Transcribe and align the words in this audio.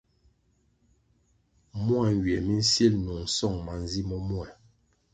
Mua 1.83 2.03
nywie 2.13 2.37
mi 2.45 2.53
nsil 2.61 2.93
nung 3.03 3.27
song 3.37 3.57
manzi 3.65 4.01
momea 4.09 4.43
ri. 4.47 4.53